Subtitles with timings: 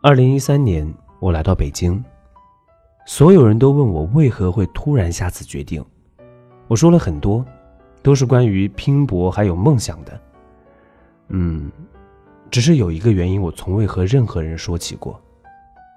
[0.00, 2.00] 二零一三年，我来到北京，
[3.04, 5.84] 所有人都问我为何会突然下此决定。
[6.68, 7.44] 我说了很多，
[8.00, 10.20] 都是关于拼搏还有梦想的。
[11.30, 11.68] 嗯，
[12.48, 15.20] 只是有一个原因，我从未和任何人说起过，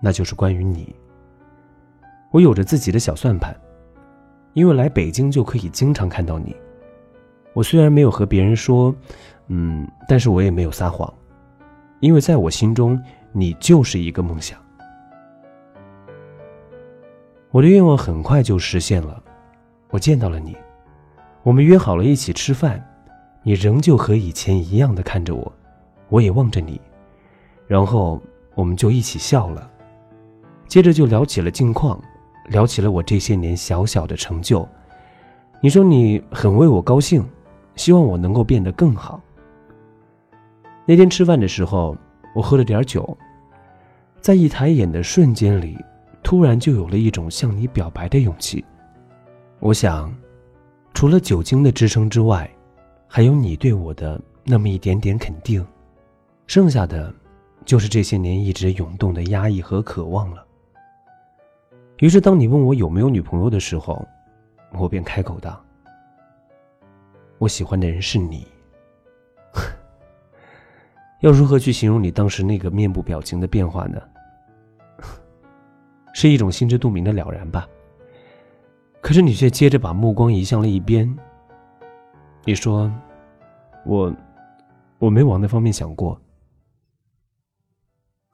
[0.01, 0.95] 那就是关于你。
[2.31, 3.55] 我有着自己的小算盘，
[4.53, 6.55] 因为来北京就可以经常看到你。
[7.53, 8.95] 我虽然没有和别人说，
[9.49, 11.13] 嗯，但是我也没有撒谎，
[11.99, 12.99] 因为在我心中，
[13.31, 14.59] 你就是一个梦想。
[17.49, 19.21] 我的愿望很快就实现了，
[19.89, 20.55] 我见到了你，
[21.43, 22.81] 我们约好了一起吃饭，
[23.43, 25.51] 你仍旧和以前一样的看着我，
[26.09, 26.79] 我也望着你，
[27.67, 28.21] 然后
[28.55, 29.69] 我们就一起笑了，
[30.67, 32.01] 接着就聊起了近况，
[32.49, 34.67] 聊起了我这些年小小的成就。
[35.59, 37.23] 你说你很为我高兴。
[37.77, 39.19] 希望我能够变得更好。
[40.85, 41.95] 那天吃饭的时候，
[42.33, 43.17] 我喝了点酒，
[44.19, 45.77] 在一抬眼的瞬间里，
[46.23, 48.63] 突然就有了一种向你表白的勇气。
[49.59, 50.13] 我想，
[50.93, 52.49] 除了酒精的支撑之外，
[53.07, 55.65] 还有你对我的那么一点点肯定，
[56.47, 57.13] 剩下的，
[57.65, 60.45] 就是这些年一直涌动的压抑和渴望了。
[61.99, 64.03] 于是，当你问我有没有女朋友的时候，
[64.73, 65.63] 我便开口道。
[67.37, 68.47] 我喜欢的人是你，
[71.21, 74.01] 要如何去形容你当时那个面部表情的变化呢？
[76.13, 77.65] 是一种心知肚明的了然吧。
[79.01, 81.17] 可是你却接着把目光移向了一边。
[82.43, 82.91] 你说
[83.85, 84.13] ：“我，
[84.99, 86.19] 我没往那方面想过。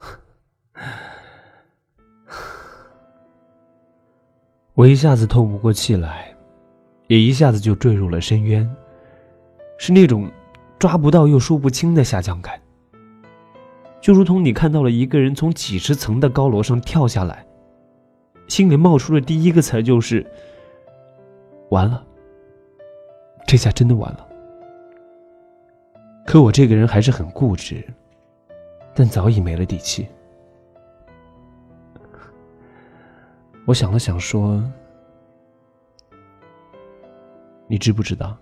[4.74, 6.34] 我一下子透不过气来，
[7.06, 8.68] 也一下子就坠入了深渊。
[9.78, 10.30] 是那种
[10.78, 12.60] 抓不到又说不清的下降感，
[14.00, 17.44] 就如同你看到了一个人从几十层的高楼上跳下来，
[18.46, 20.24] 心里冒出的第一个词就是
[21.70, 22.04] “完了”，
[23.46, 24.26] 这下真的完了。
[26.24, 27.84] 可我这个人还是很固执，
[28.94, 30.06] 但早已没了底气。
[33.66, 34.62] 我想了想说
[37.66, 38.36] ：“你知不知道？”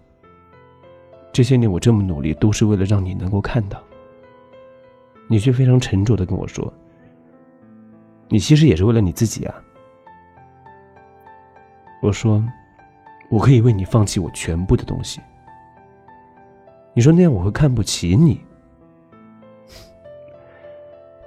[1.32, 3.82] 这些年我这么努力，都是为了让你能够看到。
[5.28, 6.72] 你却非常沉着的跟我说
[8.28, 9.54] ：“你其实也是为了你自己啊。”
[12.00, 12.42] 我说
[13.28, 15.20] ：“我可以为你放弃我全部的东西。”
[16.94, 18.40] 你说那样我会看不起你？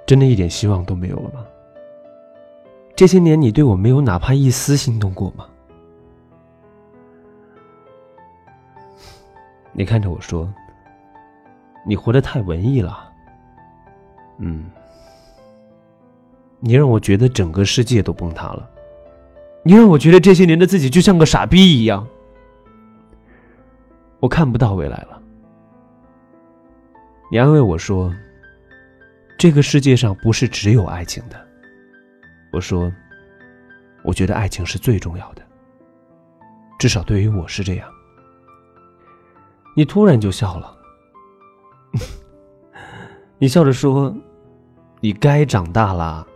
[0.06, 1.46] 真的一点希望都没有了吗？
[2.96, 5.46] 这些年你对我没有哪怕一丝心动过吗？
[9.72, 10.52] 你看着我说
[11.86, 13.08] ：“你活得太文艺了。”
[14.40, 14.64] 嗯，
[16.58, 18.68] 你让我觉得整个世界都崩塌了，
[19.62, 22.06] 你让我觉得这些年的自己就像个傻逼一样。
[24.18, 25.22] 我看不到未来了。
[27.30, 28.12] 你安慰我说
[29.38, 31.40] ：“这个世界上不是只有爱情的。”
[32.52, 32.92] 我说
[34.02, 35.42] ：“我觉得爱情是最重要的，
[36.78, 37.88] 至少对于我是这样。”
[39.76, 40.76] 你突然就笑了，
[43.38, 44.14] 你笑着说
[45.00, 46.26] ：“你该长大了，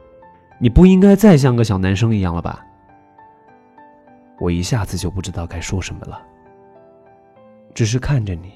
[0.59, 2.65] 你不应该再像个小男生一样了吧？”
[4.41, 6.21] 我一下子就不知道该说什么了，
[7.75, 8.53] 只是看着你，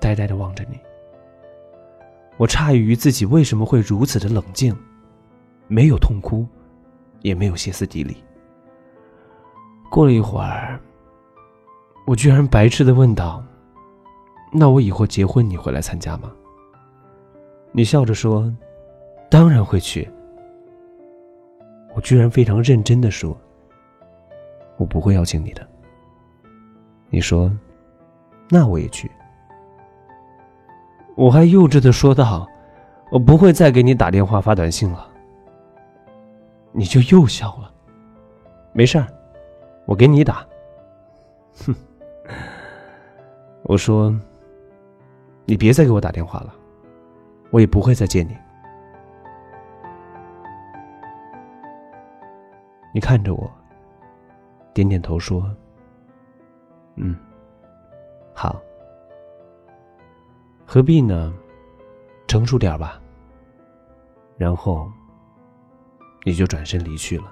[0.00, 0.78] 呆呆的望着你。
[2.36, 4.76] 我诧异于自己为什么会如此的冷静，
[5.68, 6.46] 没有痛哭，
[7.20, 8.22] 也没有歇斯底里。
[9.90, 10.80] 过了一会儿。
[12.04, 13.40] 我居然白痴的问道
[14.52, 16.32] ：“那我以后结婚你会来参加吗？”
[17.70, 18.52] 你笑着说
[19.32, 20.06] ：“当然会去。”
[21.96, 23.34] 我居然非常认真的说
[24.76, 25.66] ：“我不会邀请你的。”
[27.08, 27.50] 你说
[28.50, 29.10] ：“那我也去。”
[31.16, 32.46] 我还幼稚的说道
[33.10, 35.08] ：“我不会再给你打电话发短信了。”
[36.72, 37.72] 你就又笑了。
[38.74, 39.06] 没事儿，
[39.86, 40.46] 我给你打。
[41.64, 41.74] 哼。
[43.62, 44.14] 我说
[45.46, 46.54] ：“你别再给我打电话了，
[47.50, 48.36] 我也不会再见你。”
[52.92, 53.50] 你看着我，
[54.74, 55.50] 点点头说
[56.96, 57.16] ：“嗯，
[58.34, 58.60] 好，
[60.66, 61.32] 何必呢？
[62.28, 63.00] 成熟点吧。”
[64.36, 64.90] 然后，
[66.24, 67.24] 你就转身离去了。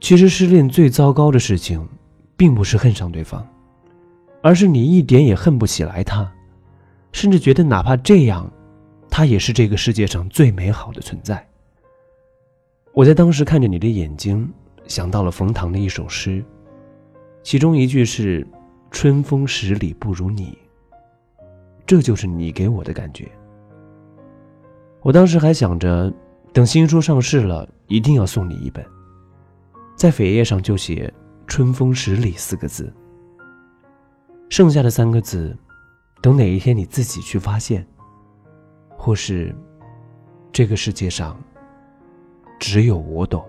[0.00, 1.88] 其实失恋最糟糕的事情，
[2.36, 3.46] 并不是恨上对方，
[4.46, 6.32] 而是你一点也恨不起来他，
[7.10, 8.48] 甚至觉得哪怕这样，
[9.10, 11.44] 他也是这个世界上最美好的存在。
[12.92, 14.48] 我在当时看着你的眼睛，
[14.86, 16.44] 想到了冯唐的一首诗，
[17.42, 18.46] 其中一句是
[18.92, 20.56] “春风十里不如你”，
[21.84, 23.28] 这就是你给我的感觉。
[25.02, 26.14] 我当时还想着，
[26.52, 28.86] 等新书上市了，一定要送你一本，
[29.96, 31.12] 在扉页上就写
[31.48, 32.94] “春风十里”四个字，
[34.48, 35.56] 剩下的三个字，
[36.20, 37.86] 等哪一天你自己去发现，
[38.96, 39.54] 或是
[40.52, 41.38] 这个世界上。
[42.58, 43.44] 只有我懂。